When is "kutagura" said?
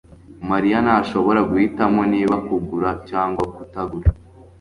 3.55-4.09